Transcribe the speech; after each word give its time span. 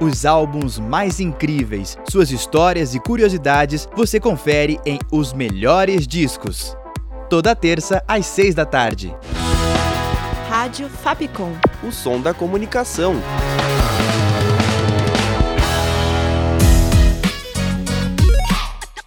Os 0.00 0.24
álbuns 0.24 0.78
mais 0.78 1.18
incríveis, 1.18 1.98
suas 2.08 2.30
histórias 2.30 2.94
e 2.94 3.00
curiosidades 3.00 3.88
você 3.96 4.20
confere 4.20 4.78
em 4.86 4.96
Os 5.10 5.32
Melhores 5.32 6.06
Discos. 6.06 6.76
Toda 7.28 7.56
terça 7.56 8.04
às 8.06 8.24
seis 8.24 8.54
da 8.54 8.64
tarde. 8.64 9.12
Rádio 10.48 10.88
Fapcom. 10.88 11.52
O 11.82 11.90
som 11.90 12.20
da 12.20 12.32
comunicação. 12.32 13.16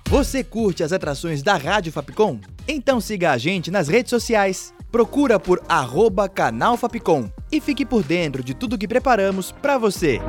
Você 0.10 0.44
curte 0.44 0.84
as 0.84 0.92
atrações 0.92 1.42
da 1.42 1.56
Rádio 1.56 1.94
Fapcom? 1.94 2.38
Então 2.68 3.00
siga 3.00 3.32
a 3.32 3.38
gente 3.38 3.72
nas 3.72 3.88
redes 3.88 4.10
sociais. 4.10 4.74
Procura 4.92 5.40
por 5.40 5.64
arroba 5.70 6.28
canal 6.28 6.76
Fapcom 6.76 7.32
e 7.50 7.62
fique 7.62 7.86
por 7.86 8.04
dentro 8.04 8.44
de 8.44 8.54
tudo 8.54 8.78
que 8.78 8.90
preparamos 8.90 9.54
para 9.54 9.78
você. 9.78 10.20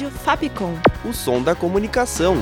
Rádio 0.00 0.10
Fapcom. 0.10 0.74
O 1.04 1.12
som 1.12 1.42
da 1.42 1.54
comunicação. 1.54 2.36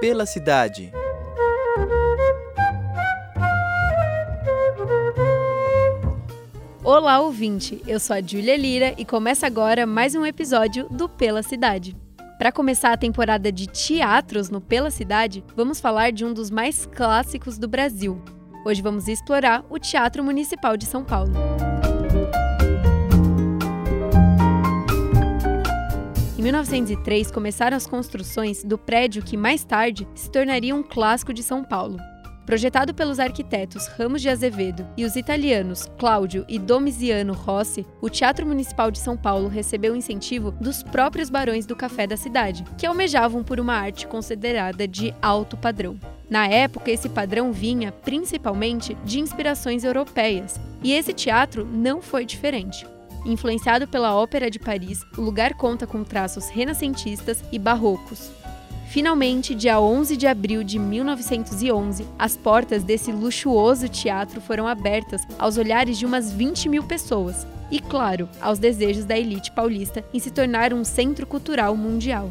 Pela 0.00 0.26
cidade. 0.26 0.92
Olá, 6.82 7.20
ouvinte! 7.20 7.80
Eu 7.86 8.00
sou 8.00 8.16
a 8.16 8.20
Júlia 8.20 8.56
Lira 8.56 8.92
e 8.98 9.04
começa 9.04 9.46
agora 9.46 9.86
mais 9.86 10.16
um 10.16 10.26
episódio 10.26 10.88
do 10.90 11.08
Pela 11.08 11.44
Cidade. 11.44 12.03
Para 12.44 12.52
começar 12.52 12.92
a 12.92 12.96
temporada 12.98 13.50
de 13.50 13.66
teatros 13.66 14.50
no 14.50 14.60
Pela 14.60 14.90
Cidade, 14.90 15.42
vamos 15.56 15.80
falar 15.80 16.12
de 16.12 16.26
um 16.26 16.34
dos 16.34 16.50
mais 16.50 16.84
clássicos 16.84 17.56
do 17.56 17.66
Brasil. 17.66 18.22
Hoje 18.66 18.82
vamos 18.82 19.08
explorar 19.08 19.64
o 19.70 19.78
Teatro 19.78 20.22
Municipal 20.22 20.76
de 20.76 20.84
São 20.84 21.02
Paulo. 21.02 21.32
Em 26.38 26.42
1903, 26.42 27.30
começaram 27.30 27.78
as 27.78 27.86
construções 27.86 28.62
do 28.62 28.76
prédio 28.76 29.22
que 29.22 29.38
mais 29.38 29.64
tarde 29.64 30.06
se 30.14 30.30
tornaria 30.30 30.76
um 30.76 30.82
clássico 30.82 31.32
de 31.32 31.42
São 31.42 31.64
Paulo, 31.64 31.96
Projetado 32.46 32.92
pelos 32.92 33.18
arquitetos 33.18 33.86
Ramos 33.86 34.20
de 34.20 34.28
Azevedo 34.28 34.86
e 34.98 35.04
os 35.04 35.16
italianos 35.16 35.88
Cláudio 35.96 36.44
e 36.46 36.58
Domiziano 36.58 37.32
Rossi, 37.32 37.86
o 38.02 38.10
Teatro 38.10 38.46
Municipal 38.46 38.90
de 38.90 38.98
São 38.98 39.16
Paulo 39.16 39.48
recebeu 39.48 39.96
incentivo 39.96 40.50
dos 40.50 40.82
próprios 40.82 41.30
barões 41.30 41.64
do 41.64 41.74
café 41.74 42.06
da 42.06 42.18
cidade, 42.18 42.62
que 42.76 42.86
almejavam 42.86 43.42
por 43.42 43.58
uma 43.58 43.74
arte 43.74 44.06
considerada 44.06 44.86
de 44.86 45.14
alto 45.22 45.56
padrão. 45.56 45.98
Na 46.28 46.46
época, 46.46 46.90
esse 46.90 47.08
padrão 47.08 47.50
vinha 47.50 47.90
principalmente 47.92 48.94
de 49.04 49.20
inspirações 49.20 49.82
europeias, 49.82 50.60
e 50.82 50.92
esse 50.92 51.14
teatro 51.14 51.64
não 51.64 52.02
foi 52.02 52.26
diferente. 52.26 52.86
Influenciado 53.24 53.88
pela 53.88 54.14
Ópera 54.14 54.50
de 54.50 54.58
Paris, 54.58 55.00
o 55.16 55.22
lugar 55.22 55.54
conta 55.54 55.86
com 55.86 56.04
traços 56.04 56.50
renascentistas 56.50 57.42
e 57.50 57.58
barrocos. 57.58 58.30
Finalmente, 58.88 59.54
dia 59.54 59.80
11 59.80 60.16
de 60.16 60.26
abril 60.26 60.62
de 60.62 60.78
1911, 60.78 62.06
as 62.18 62.36
portas 62.36 62.82
desse 62.82 63.10
luxuoso 63.10 63.88
teatro 63.88 64.40
foram 64.40 64.68
abertas 64.68 65.22
aos 65.38 65.56
olhares 65.58 65.98
de 65.98 66.06
umas 66.06 66.32
20 66.32 66.68
mil 66.68 66.84
pessoas 66.84 67.46
e, 67.70 67.80
claro, 67.80 68.28
aos 68.40 68.58
desejos 68.58 69.04
da 69.04 69.18
elite 69.18 69.50
paulista 69.50 70.04
em 70.12 70.18
se 70.18 70.30
tornar 70.30 70.72
um 70.72 70.84
centro 70.84 71.26
cultural 71.26 71.76
mundial. 71.76 72.30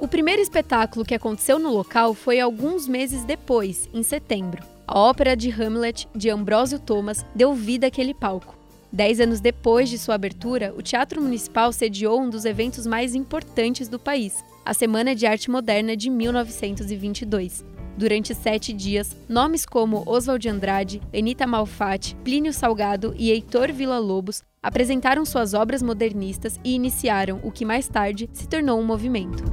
O 0.00 0.08
primeiro 0.08 0.42
espetáculo 0.42 1.04
que 1.04 1.14
aconteceu 1.14 1.58
no 1.58 1.70
local 1.70 2.12
foi 2.12 2.38
alguns 2.38 2.86
meses 2.86 3.24
depois, 3.24 3.88
em 3.94 4.02
setembro. 4.02 4.62
A 4.86 4.98
ópera 4.98 5.34
de 5.34 5.50
Hamlet, 5.50 6.06
de 6.14 6.28
Ambrósio 6.28 6.78
Thomas, 6.78 7.24
deu 7.34 7.54
vida 7.54 7.86
àquele 7.86 8.12
palco. 8.12 8.54
Dez 8.92 9.18
anos 9.18 9.40
depois 9.40 9.88
de 9.88 9.96
sua 9.96 10.16
abertura, 10.16 10.74
o 10.76 10.82
Teatro 10.82 11.22
Municipal 11.22 11.72
sediou 11.72 12.20
um 12.20 12.28
dos 12.28 12.44
eventos 12.44 12.86
mais 12.86 13.14
importantes 13.14 13.88
do 13.88 13.98
país, 13.98 14.44
a 14.64 14.72
Semana 14.72 15.14
de 15.14 15.26
Arte 15.26 15.50
Moderna 15.50 15.94
de 15.94 16.08
1922. 16.08 17.64
Durante 17.96 18.34
sete 18.34 18.72
dias, 18.72 19.14
nomes 19.28 19.66
como 19.66 20.02
Oswald 20.06 20.40
de 20.40 20.48
Andrade, 20.48 21.02
Anita 21.16 21.46
Malfatti, 21.46 22.16
Plínio 22.24 22.52
Salgado 22.52 23.14
e 23.16 23.30
Heitor 23.30 23.70
Villa-Lobos 23.70 24.42
apresentaram 24.62 25.24
suas 25.24 25.52
obras 25.52 25.82
modernistas 25.82 26.58
e 26.64 26.74
iniciaram 26.74 27.40
o 27.44 27.52
que 27.52 27.64
mais 27.64 27.86
tarde 27.86 28.28
se 28.32 28.48
tornou 28.48 28.80
um 28.80 28.84
movimento. 28.84 29.44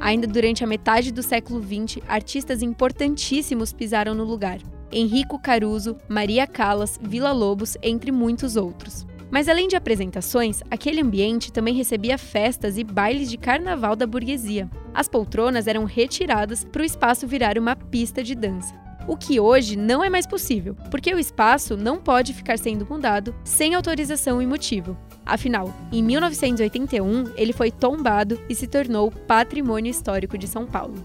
Ainda 0.00 0.26
durante 0.26 0.62
a 0.62 0.66
metade 0.66 1.12
do 1.12 1.22
século 1.22 1.62
XX, 1.62 2.02
artistas 2.06 2.62
importantíssimos 2.62 3.72
pisaram 3.72 4.14
no 4.14 4.24
lugar. 4.24 4.58
Enrico 4.92 5.38
Caruso, 5.38 5.96
Maria 6.08 6.46
Callas, 6.46 6.98
Villa 7.02 7.32
Lobos, 7.32 7.76
entre 7.82 8.12
muitos 8.12 8.56
outros. 8.56 9.06
Mas 9.30 9.48
além 9.48 9.68
de 9.68 9.76
apresentações, 9.76 10.62
aquele 10.70 11.00
ambiente 11.00 11.52
também 11.52 11.74
recebia 11.74 12.16
festas 12.16 12.78
e 12.78 12.84
bailes 12.84 13.28
de 13.28 13.36
carnaval 13.36 13.96
da 13.96 14.06
burguesia. 14.06 14.70
As 14.94 15.08
poltronas 15.08 15.66
eram 15.66 15.84
retiradas 15.84 16.64
para 16.64 16.82
o 16.82 16.84
espaço 16.84 17.26
virar 17.26 17.58
uma 17.58 17.74
pista 17.76 18.22
de 18.22 18.34
dança. 18.34 18.74
O 19.08 19.16
que 19.16 19.38
hoje 19.38 19.76
não 19.76 20.02
é 20.02 20.10
mais 20.10 20.26
possível, 20.26 20.74
porque 20.90 21.14
o 21.14 21.18
espaço 21.18 21.76
não 21.76 21.98
pode 21.98 22.32
ficar 22.32 22.58
sendo 22.58 22.86
mudado 22.88 23.34
sem 23.44 23.74
autorização 23.74 24.42
e 24.42 24.46
motivo. 24.46 24.96
Afinal, 25.24 25.72
em 25.92 26.02
1981, 26.02 27.32
ele 27.36 27.52
foi 27.52 27.70
tombado 27.70 28.40
e 28.48 28.54
se 28.54 28.66
tornou 28.66 29.10
Patrimônio 29.10 29.90
Histórico 29.90 30.36
de 30.36 30.48
São 30.48 30.66
Paulo. 30.66 31.02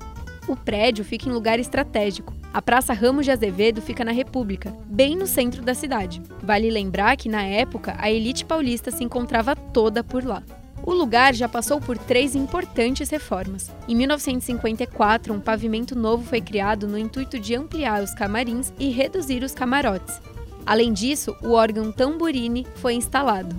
O 0.48 0.56
prédio 0.56 1.06
fica 1.06 1.30
em 1.30 1.32
lugar 1.32 1.60
estratégico. 1.60 2.34
A 2.54 2.62
Praça 2.62 2.92
Ramos 2.92 3.24
de 3.24 3.32
Azevedo 3.32 3.82
fica 3.82 4.04
na 4.04 4.12
República, 4.12 4.76
bem 4.86 5.16
no 5.16 5.26
centro 5.26 5.62
da 5.62 5.74
cidade. 5.74 6.22
Vale 6.44 6.70
lembrar 6.70 7.16
que, 7.16 7.30
na 7.30 7.44
época, 7.44 7.96
a 7.98 8.12
elite 8.12 8.44
paulista 8.44 8.92
se 8.92 9.06
encontrava 9.06 9.56
toda 9.56 10.04
por 10.04 10.26
lá. 10.26 10.44
O 10.84 10.94
lugar 10.94 11.34
já 11.34 11.48
passou 11.48 11.80
por 11.80 11.98
três 11.98 12.36
importantes 12.36 13.10
reformas. 13.10 13.72
Em 13.88 13.96
1954, 13.96 15.34
um 15.34 15.40
pavimento 15.40 15.98
novo 15.98 16.26
foi 16.26 16.42
criado 16.42 16.90
no 16.90 16.98
intuito 16.98 17.40
de 17.40 17.56
ampliar 17.56 18.04
os 18.04 18.14
camarins 18.14 18.74
e 18.78 18.90
reduzir 18.90 19.44
os 19.44 19.54
camarotes. 19.54 20.20
Além 20.66 20.92
disso, 20.92 21.34
o 21.42 21.52
órgão 21.52 21.90
tamburini 21.90 22.68
foi 22.76 22.96
instalado. 22.96 23.56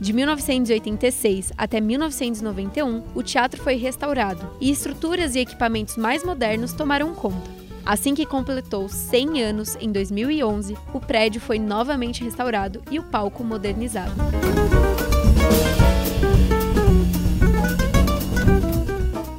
De 0.00 0.10
1986 0.12 1.52
até 1.56 1.82
1991, 1.82 3.02
o 3.14 3.22
teatro 3.22 3.62
foi 3.62 3.76
restaurado 3.76 4.48
e 4.58 4.70
estruturas 4.70 5.34
e 5.34 5.40
equipamentos 5.40 5.98
mais 5.98 6.24
modernos 6.24 6.72
tomaram 6.72 7.14
conta. 7.14 7.61
Assim 7.84 8.14
que 8.14 8.24
completou 8.24 8.88
100 8.88 9.42
anos, 9.42 9.76
em 9.80 9.90
2011, 9.90 10.76
o 10.94 11.00
prédio 11.00 11.40
foi 11.40 11.58
novamente 11.58 12.22
restaurado 12.22 12.80
e 12.90 12.98
o 12.98 13.02
palco 13.02 13.42
modernizado. 13.42 14.12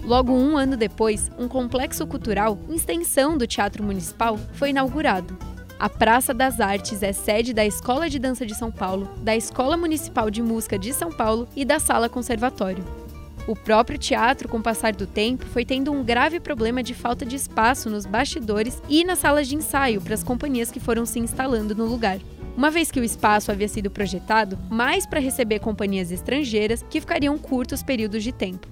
Logo 0.06 0.34
um 0.34 0.58
ano 0.58 0.76
depois, 0.76 1.32
um 1.40 1.48
complexo 1.48 2.06
cultural, 2.06 2.60
extensão 2.70 3.38
do 3.38 3.48
Teatro 3.48 3.82
Municipal, 3.82 4.38
foi 4.54 4.70
inaugurado. 4.72 5.38
A 5.80 5.90
Praça 5.90 6.34
das 6.34 6.60
Artes 6.60 7.02
é 7.02 7.12
sede 7.14 7.54
da 7.54 7.66
Escola 7.66 8.10
de 8.10 8.20
Dança 8.20 8.46
de 8.46 8.54
São 8.54 8.70
Paulo, 8.70 9.10
da 9.22 9.36
Escola 9.36 9.76
Municipal 9.76 10.30
de 10.30 10.42
Música 10.42 10.78
de 10.78 10.94
São 10.94 11.12
Paulo 11.12 11.48
e 11.56 11.66
da 11.66 11.80
Sala 11.80 12.10
Conservatório. 12.10 13.03
O 13.46 13.56
próprio 13.58 13.98
teatro, 13.98 14.48
com 14.48 14.58
o 14.58 14.64
passar 14.64 14.96
do 14.96 15.06
tempo, 15.06 15.46
foi 15.46 15.66
tendo 15.66 15.92
um 15.92 16.02
grave 16.02 16.40
problema 16.40 16.82
de 16.82 16.94
falta 16.94 17.26
de 17.26 17.36
espaço 17.36 17.90
nos 17.90 18.06
bastidores 18.06 18.82
e 18.88 19.04
nas 19.04 19.20
salas 19.20 19.50
de 19.50 19.56
ensaio 19.56 20.00
para 20.00 20.14
as 20.14 20.24
companhias 20.24 20.72
que 20.72 20.80
foram 20.80 21.06
se 21.06 21.20
instalando 21.20 21.76
no 21.76 21.86
lugar. 21.86 22.20
Uma 22.56 22.72
vez 22.72 22.90
que 22.90 23.02
o 23.02 23.04
espaço 23.04 23.52
havia 23.52 23.68
sido 23.68 23.92
projetado 23.92 24.58
mais 24.70 25.06
para 25.06 25.20
receber 25.20 25.60
companhias 25.60 26.10
estrangeiras 26.10 26.86
que 26.90 27.02
ficariam 27.02 27.38
curtos 27.38 27.84
períodos 27.84 28.24
de 28.24 28.32
tempo. 28.32 28.68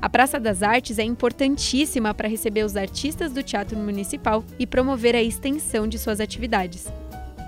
A 0.00 0.08
Praça 0.08 0.40
das 0.40 0.62
Artes 0.62 0.98
é 0.98 1.02
importantíssima 1.02 2.14
para 2.14 2.28
receber 2.28 2.64
os 2.64 2.76
artistas 2.76 3.32
do 3.32 3.42
Teatro 3.42 3.76
Municipal 3.76 4.42
e 4.58 4.66
promover 4.66 5.16
a 5.16 5.22
extensão 5.22 5.86
de 5.86 5.98
suas 5.98 6.20
atividades. 6.20 6.86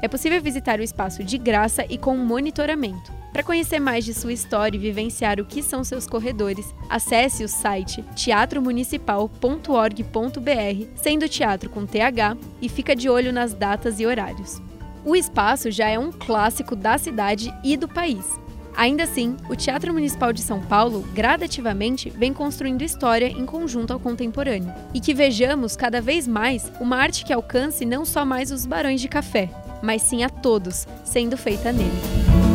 É 0.03 0.09
possível 0.09 0.43
visitar 0.43 0.79
o 0.79 0.83
espaço 0.83 1.23
de 1.25 1.39
graça 1.39 1.87
e 1.89 1.97
com 1.97 2.17
monitoramento. 2.17 3.20
Para 3.33 3.45
conhecer 3.45 3.79
mais 3.79 4.05
de 4.05 4.13
sua 4.13 4.33
história 4.33 4.77
e 4.77 4.81
vivenciar 4.81 5.41
o 5.41 5.45
que 5.45 5.63
são 5.63 5.85
seus 5.85 6.07
corredores, 6.07 6.75
acesse 6.89 7.45
o 7.45 7.49
site 7.49 8.05
teatromunicipal.org.br, 8.17 10.87
sendo 10.97 11.29
teatro 11.29 11.71
com 11.71 11.87
TH, 11.87 12.37
e 12.61 12.69
fica 12.69 12.97
de 12.97 13.09
olho 13.09 13.33
nas 13.33 13.55
datas 13.55 14.01
e 14.01 14.07
horários. 14.07 14.61
O 15.05 15.15
espaço 15.15 15.71
já 15.71 15.89
é 15.89 15.99
um 15.99 16.11
clássico 16.11 16.75
da 16.75 16.99
cidade 16.99 17.55
e 17.65 17.77
do 17.77 17.89
país. 17.89 18.39
Ainda 18.77 19.05
assim, 19.05 19.37
o 19.49 19.57
Teatro 19.57 19.93
Municipal 19.93 20.33
de 20.33 20.43
São 20.43 20.61
Paulo 20.61 21.03
gradativamente 21.15 22.11
vem 22.11 22.33
construindo 22.33 22.83
história 22.83 23.27
em 23.27 23.45
conjunto 23.45 23.93
ao 23.93 24.01
contemporâneo. 24.01 24.73
E 24.95 25.01
que 25.01 25.15
vejamos 25.15 25.77
cada 25.77 26.01
vez 26.01 26.27
mais 26.27 26.71
uma 26.81 26.97
arte 26.97 27.25
que 27.25 27.33
alcance 27.33 27.85
não 27.85 28.05
só 28.05 28.25
mais 28.25 28.51
os 28.51 28.67
barões 28.67 29.01
de 29.01 29.09
café, 29.09 29.51
mas 29.83 30.03
sim 30.03 30.23
a 30.23 30.29
todos, 30.29 30.87
sendo 31.05 31.37
feita 31.37 31.73
nele. 31.73 32.50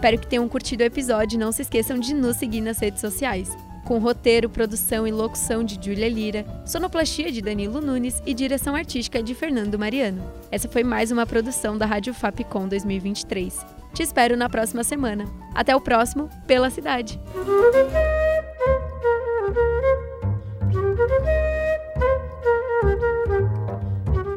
Espero 0.00 0.18
que 0.18 0.26
tenham 0.26 0.48
curtido 0.48 0.82
o 0.82 0.86
episódio 0.86 1.36
e 1.36 1.38
não 1.38 1.52
se 1.52 1.60
esqueçam 1.60 1.98
de 1.98 2.14
nos 2.14 2.38
seguir 2.38 2.62
nas 2.62 2.78
redes 2.78 3.02
sociais. 3.02 3.54
Com 3.84 3.98
roteiro, 3.98 4.48
produção 4.48 5.06
e 5.06 5.12
locução 5.12 5.62
de 5.62 5.74
Júlia 5.74 6.08
Lira, 6.08 6.46
sonoplastia 6.64 7.30
de 7.30 7.42
Danilo 7.42 7.82
Nunes 7.82 8.22
e 8.24 8.32
direção 8.32 8.74
artística 8.74 9.22
de 9.22 9.34
Fernando 9.34 9.78
Mariano. 9.78 10.22
Essa 10.50 10.70
foi 10.70 10.82
mais 10.82 11.10
uma 11.10 11.26
produção 11.26 11.76
da 11.76 11.84
Rádio 11.84 12.14
Fapcom 12.14 12.66
2023. 12.66 13.66
Te 13.92 14.02
espero 14.02 14.38
na 14.38 14.48
próxima 14.48 14.82
semana. 14.82 15.26
Até 15.54 15.76
o 15.76 15.80
próximo 15.82 16.30
Pela 16.46 16.70
Cidade. 16.70 17.20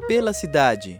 Pela 0.09 0.33
Cidade. 0.33 0.99